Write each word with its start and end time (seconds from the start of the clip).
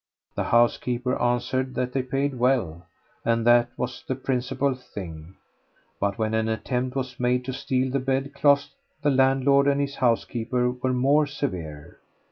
The 0.33 0.45
housekeeper 0.45 1.21
answered 1.21 1.75
that 1.75 1.93
they 1.93 2.01
paid 2.01 2.39
well, 2.39 2.87
and 3.23 3.45
that 3.45 3.69
was 3.77 4.03
the 4.07 4.15
principal 4.15 4.73
thing. 4.73 5.35
But 5.99 6.17
when 6.17 6.33
an 6.33 6.49
attempt 6.49 6.95
was 6.95 7.19
made 7.19 7.45
to 7.45 7.53
steal 7.53 7.91
the 7.91 7.99
bedclothes 7.99 8.71
the 9.03 9.11
landlord 9.11 9.67
and 9.67 9.79
his 9.79 9.97
housekeeper 9.97 10.71
were 10.71 10.91
more 10.91 11.27
severe. 11.27 11.99